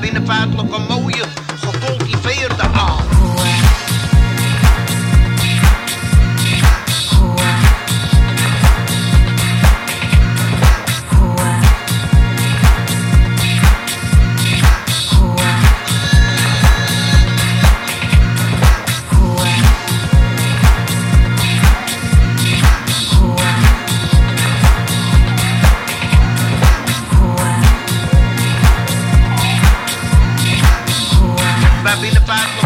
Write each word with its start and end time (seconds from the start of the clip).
magna 0.00 0.20
dignified 0.20 0.54
locomotive. 0.54 0.97
rapping 31.88 32.16
about 32.18 32.57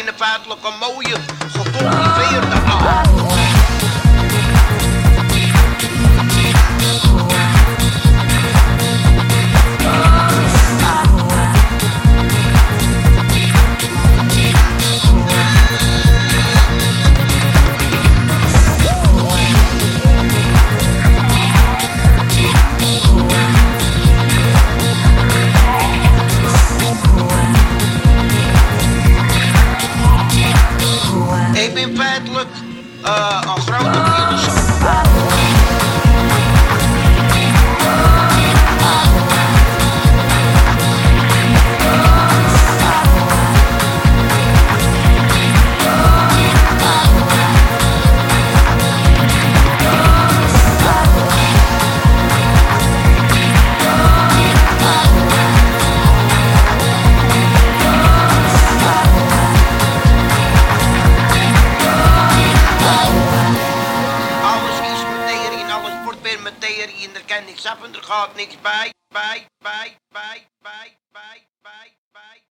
In 0.00 0.06
de 0.06 0.12
een 0.64 0.78
mooie, 0.78 1.16
gecultiveerde 1.52 2.39
Look. 32.28 32.46
uh, 33.04 33.40
een 33.56 33.62
grote 33.62 34.09
weer 66.30 66.42
materie 66.42 67.08
en 67.08 67.14
er 67.14 67.24
kan 67.24 67.44
niks 67.44 67.66
af 67.66 67.82
en 67.82 67.94
er 67.94 68.02
gaat 68.02 68.34
niks 68.34 68.60
bij, 68.60 68.92
bij, 69.08 69.46
bij, 69.58 69.96
bij, 70.08 70.46
bij, 70.62 70.98
bij, 71.12 71.46
bij, 71.62 71.96
bij. 72.12 72.49